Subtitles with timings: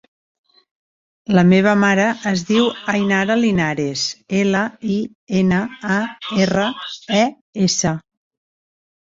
[1.39, 4.07] La meva mare es diu Ainara Linares:
[4.41, 4.63] ela,
[4.95, 4.97] i,
[5.43, 5.61] ena,
[5.99, 5.99] a,
[6.49, 6.67] erra,
[7.21, 7.23] e,
[7.69, 7.95] essa.